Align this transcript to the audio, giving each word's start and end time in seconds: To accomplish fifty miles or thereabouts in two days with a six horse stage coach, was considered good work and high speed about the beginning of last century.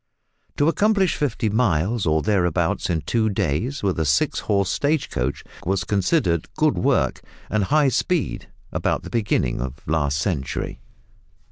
To 0.57 0.67
accomplish 0.67 1.15
fifty 1.15 1.47
miles 1.47 2.07
or 2.07 2.23
thereabouts 2.23 2.89
in 2.89 3.01
two 3.01 3.29
days 3.29 3.83
with 3.83 3.99
a 3.99 4.03
six 4.05 4.39
horse 4.39 4.71
stage 4.71 5.11
coach, 5.11 5.43
was 5.63 5.83
considered 5.83 6.51
good 6.55 6.75
work 6.75 7.21
and 7.51 7.65
high 7.65 7.89
speed 7.89 8.49
about 8.71 9.03
the 9.03 9.11
beginning 9.11 9.61
of 9.61 9.87
last 9.87 10.17
century. 10.17 10.79